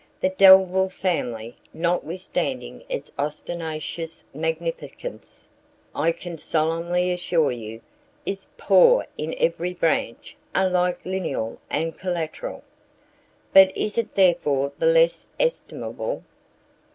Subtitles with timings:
[0.19, 5.47] The Delvile family, notwithstanding its ostentatious magnificence,
[5.93, 7.81] I can solemnly assure you,
[8.25, 12.63] is poor in every branch, alike lineal and collateral."
[13.53, 16.23] "But is it therefore the less estimable?"